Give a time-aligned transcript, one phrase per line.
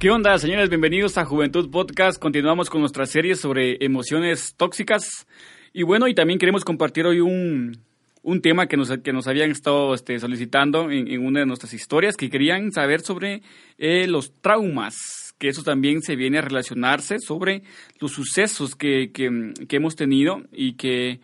[0.00, 0.70] ¿Qué onda, señores?
[0.70, 2.18] Bienvenidos a Juventud Podcast.
[2.18, 5.26] Continuamos con nuestra serie sobre emociones tóxicas.
[5.74, 7.76] Y bueno, y también queremos compartir hoy un,
[8.22, 12.16] un tema que nos, que nos habían estado este, solicitando en, una de nuestras historias,
[12.16, 13.42] que querían saber sobre
[13.76, 17.62] eh, los traumas, que eso también se viene a relacionarse sobre
[17.98, 21.20] los sucesos que, que, que hemos tenido y que,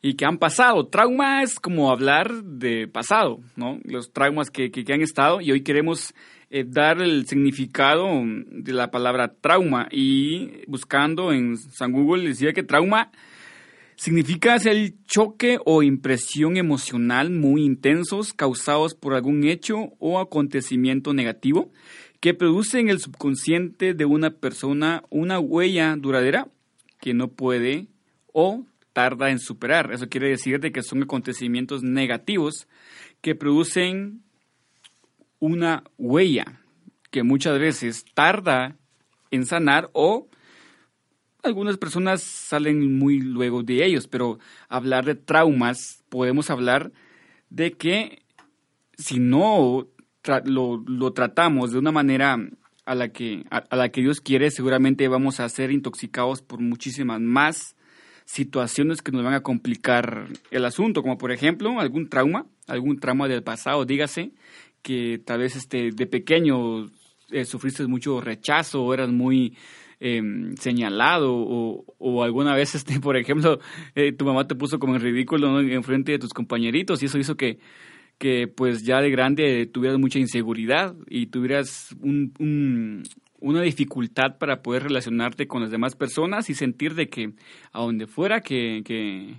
[0.00, 0.86] y que han pasado.
[0.86, 3.80] Trauma es como hablar de pasado, ¿no?
[3.84, 6.14] Los traumas que, que, que han estado y hoy queremos
[6.50, 12.62] eh, dar el significado de la palabra trauma y buscando en San Google decía que
[12.62, 13.10] trauma
[13.96, 21.70] significa el choque o impresión emocional muy intensos causados por algún hecho o acontecimiento negativo
[22.20, 26.48] que produce en el subconsciente de una persona una huella duradera
[27.00, 27.86] que no puede
[28.32, 28.64] o
[28.94, 29.92] tarda en superar.
[29.92, 32.66] Eso quiere decir de que son acontecimientos negativos
[33.20, 34.23] que producen
[35.44, 36.60] una huella
[37.10, 38.76] que muchas veces tarda
[39.30, 40.28] en sanar o
[41.42, 46.92] algunas personas salen muy luego de ellos, pero hablar de traumas, podemos hablar
[47.50, 48.22] de que
[48.96, 49.86] si no
[50.46, 52.38] lo, tratamos de una manera
[52.86, 57.20] a la, que, a la que Dios quiere, seguramente vamos a ser intoxicados por muchísimas
[57.20, 57.76] más
[58.24, 63.28] situaciones que nos van a complicar el asunto, como por ejemplo algún trauma, algún trauma
[63.28, 64.32] del pasado, dígase,
[64.84, 66.90] que tal vez este, de pequeño
[67.30, 69.56] eh, sufriste mucho rechazo o eras muy
[69.98, 73.58] em, señalado o, alguna vez, este, por ejemplo,
[73.96, 77.18] eh, tu mamá te puso como en ridículo en frente de tus compañeritos y eso
[77.18, 77.58] hizo que,
[78.18, 83.02] que pues ya de grande tuvieras mucha inseguridad y tuvieras un,
[83.40, 87.32] una dificultad para poder relacionarte con las demás personas y sentir de que
[87.72, 89.36] a donde fuera que, que,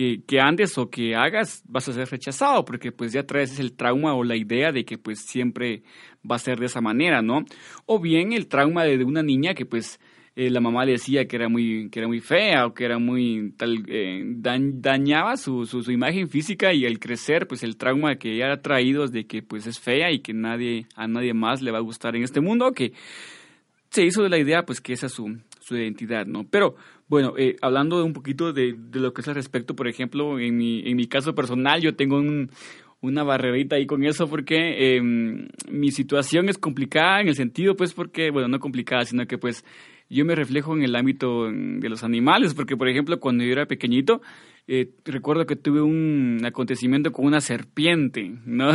[0.00, 3.76] que, que, andes o que hagas vas a ser rechazado porque pues ya traes el
[3.76, 5.82] trauma o la idea de que pues siempre
[6.28, 7.44] va a ser de esa manera, ¿no?
[7.84, 10.00] O bien el trauma de, una niña que pues
[10.36, 12.98] eh, la mamá le decía que era muy que era muy fea o que era
[12.98, 18.36] muy tal eh, dañaba su, su, imagen física y al crecer pues el trauma que
[18.36, 21.60] ella ha traído es de que pues es fea y que nadie a nadie más
[21.60, 22.94] le va a gustar en este mundo que
[23.90, 26.46] se hizo de la idea pues que esa es su, su identidad, ¿no?
[26.48, 26.76] Pero
[27.10, 30.38] bueno, eh, hablando de un poquito de, de, lo que es al respecto, por ejemplo,
[30.38, 32.52] en mi, en mi caso personal, yo tengo un,
[33.00, 37.94] una barrerita ahí con eso porque eh, mi situación es complicada en el sentido, pues,
[37.94, 39.64] porque, bueno, no complicada, sino que, pues,
[40.08, 43.66] yo me reflejo en el ámbito de los animales, porque, por ejemplo, cuando yo era
[43.66, 44.22] pequeñito,
[44.68, 48.70] eh, recuerdo que tuve un acontecimiento con una serpiente, ¿no?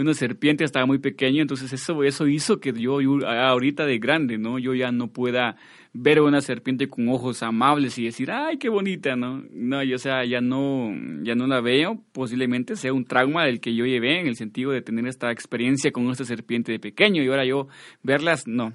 [0.00, 4.58] Una serpiente estaba muy pequeña, entonces eso, eso hizo que yo, ahorita de grande, ¿no?
[4.58, 5.56] Yo ya no pueda
[5.92, 9.44] ver una serpiente con ojos amables y decir, ay, qué bonita, ¿no?
[9.50, 13.74] No, yo, sea, ya no, ya no la veo, posiblemente sea un trauma del que
[13.74, 17.28] yo llevé en el sentido de tener esta experiencia con esta serpiente de pequeño y
[17.28, 17.68] ahora yo
[18.02, 18.72] verlas, no.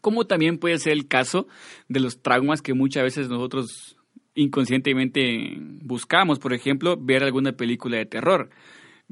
[0.00, 1.46] Como también puede ser el caso
[1.88, 3.96] de los traumas que muchas veces nosotros
[4.34, 8.50] inconscientemente buscamos, por ejemplo, ver alguna película de terror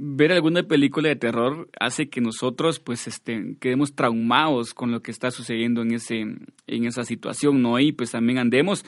[0.03, 5.11] ver alguna película de terror hace que nosotros pues este quedemos traumados con lo que
[5.11, 8.83] está sucediendo en ese en esa situación no y pues también andemos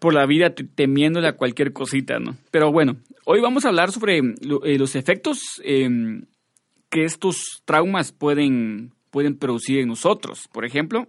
[0.00, 2.96] por la vida temiéndole a cualquier cosita no pero bueno
[3.26, 6.22] hoy vamos a hablar sobre eh, los efectos em,
[6.88, 10.48] que estos traumas pueden pueden producir en nosotros.
[10.50, 11.06] Por ejemplo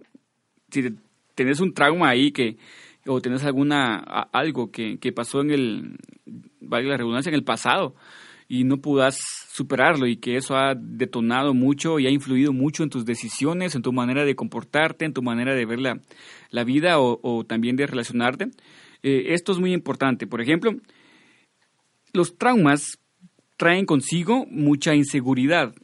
[0.70, 0.94] si
[1.34, 2.58] tenés un trauma ahí que
[3.06, 3.96] o tenés alguna
[4.32, 5.96] algo que, que pasó en el
[6.60, 7.94] vale la redundancia en el pasado
[8.48, 9.18] y no pudas
[9.52, 13.82] superarlo y que eso ha detonado mucho y ha influido mucho en tus decisiones, en
[13.82, 16.00] tu manera de comportarte, en tu manera de ver la,
[16.50, 18.48] la vida o, también de relacionarte.
[19.02, 20.26] Eh, esto es muy importante.
[20.26, 20.74] Por ejemplo,
[22.14, 22.98] los traumas
[23.58, 25.74] traen consigo mucha inseguridad,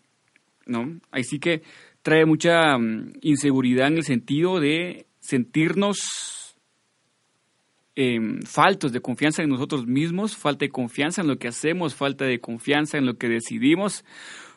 [0.64, 1.00] ¿no?
[1.10, 1.62] Así que
[2.02, 6.43] trae mucha mm, inseguridad en el sentido de sentirnos
[7.96, 12.24] em, faltos de confianza en nosotros mismos, falta de confianza en lo que hacemos, falta
[12.24, 14.04] de confianza en lo que decidimos,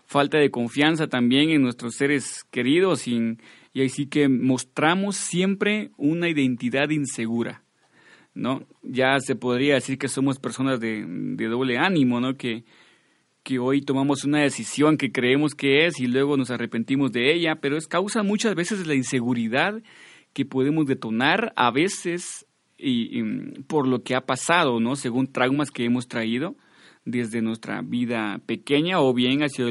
[0.05, 3.37] falta de confianza también en nuestros seres queridos y,
[3.83, 7.63] así que mostramos siempre una identidad insegura.
[8.33, 8.67] ¿no?
[8.83, 12.37] Ya se podría decir que somos personas de, de doble ánimo, ¿no?
[12.37, 12.65] Que,
[13.47, 17.55] que hoy tomamos una decisión que creemos que es y luego nos arrepentimos de ella,
[17.61, 19.81] pero es causa muchas veces la inseguridad
[20.33, 22.45] que podemos detonar a veces
[22.77, 23.23] y,
[23.63, 24.95] por lo que ha pasado, ¿no?
[24.95, 26.55] Según traumas que hemos traído
[27.05, 29.65] desde nuestra vida pequeña o bien hacia,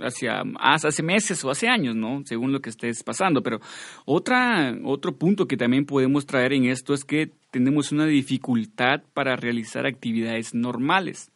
[0.00, 2.22] hacia hace meses o hace años, ¿no?
[2.24, 3.42] Según lo que estés pasando.
[3.42, 3.60] Pero
[4.04, 9.36] otra, otro punto que también podemos traer en esto es que tenemos una dificultad para
[9.36, 11.30] realizar actividades normales.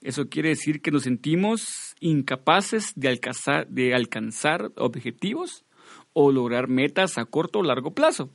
[0.00, 5.66] Eso quiere decir que nos sentimos incapaces de alcanzar, de alcanzar objetivos
[6.14, 8.30] o lograr metas a corto o largo plazo.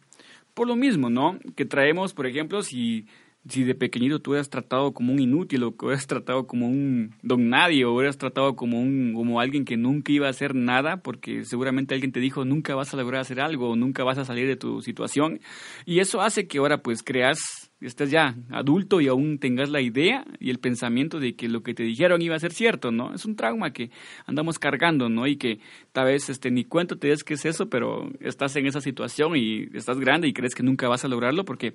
[0.56, 1.38] Por lo mismo, ¿no?
[1.56, 3.06] Que traemos, por ejemplo, si
[3.48, 7.14] si de pequeñito tú eras tratado como un inútil o que hubieras tratado como un
[7.22, 10.98] don nadie o hubieras tratado como un como alguien que nunca iba a hacer nada
[10.98, 14.26] porque seguramente alguien te dijo nunca vas a lograr hacer algo o nunca vas a
[14.26, 15.40] salir de tu situación
[15.86, 20.26] y eso hace que ahora pues creas estés ya adulto y aún tengas la idea
[20.40, 23.14] y el pensamiento de que lo que te dijeron iba a ser cierto, ¿no?
[23.14, 23.92] Es un trauma que
[24.26, 25.28] andamos cargando, ¿no?
[25.28, 25.60] Y que
[25.92, 29.36] tal vez este, ni cuento te des que es eso, pero estás en esa situación
[29.36, 31.74] y estás grande y crees que nunca vas a lograrlo porque,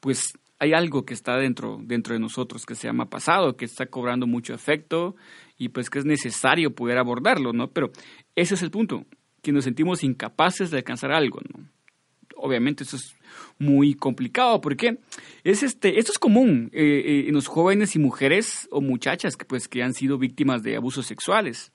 [0.00, 3.86] pues, hay algo que está dentro, dentro de nosotros que se llama pasado, que está
[3.86, 5.14] cobrando mucho efecto
[5.56, 7.70] y pues que es necesario poder abordarlo, ¿no?
[7.70, 7.92] Pero
[8.34, 9.04] ese es el punto,
[9.42, 11.64] que nos sentimos incapaces de alcanzar algo, ¿no?
[12.40, 13.16] Obviamente eso es
[13.58, 14.98] muy complicado porque
[15.42, 19.44] es este, esto es común eh, eh, en los jóvenes y mujeres o muchachas que
[19.44, 21.72] pues que han sido víctimas de abusos sexuales.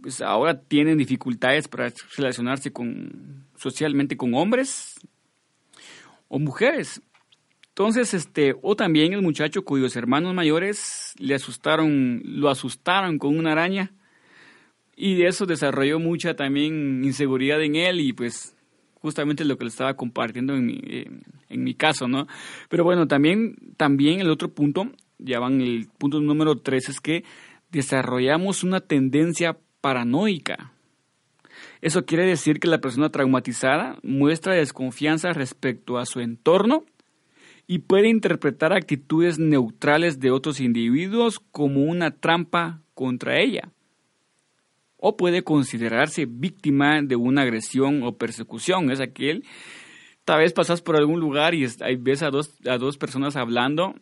[0.00, 5.00] Pues ahora tienen dificultades para relacionarse con socialmente con hombres
[6.28, 7.02] o mujeres
[7.72, 13.52] entonces, este, o también el muchacho cuyos hermanos mayores le asustaron, lo asustaron con una
[13.52, 13.92] araña
[14.94, 18.54] y de eso desarrolló mucha también inseguridad en él y pues
[19.00, 21.10] justamente lo que le estaba compartiendo en mi, eh,
[21.48, 22.26] en mi caso, ¿no?
[22.68, 27.24] Pero bueno, también, también el otro punto, ya van el punto número tres, es que
[27.70, 30.72] desarrollamos una tendencia paranoica.
[31.80, 36.84] Eso quiere decir que la persona traumatizada muestra desconfianza respecto a su entorno
[37.66, 43.72] y puede interpretar actitudes neutrales de otros individuos como una trampa contra ella.
[44.96, 48.90] O puede considerarse víctima de una agresión o persecución.
[48.90, 49.44] Es aquel,
[50.24, 51.66] tal vez pasas por algún lugar y
[51.98, 53.94] ves a dos, a dos personas hablando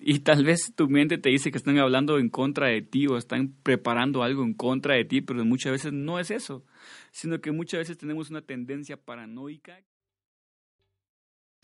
[0.00, 3.16] y tal vez tu mente te dice que están hablando en contra de ti o
[3.16, 6.64] están preparando algo en contra de ti, pero muchas veces no es eso,
[7.10, 9.80] sino que muchas veces tenemos una tendencia paranoica.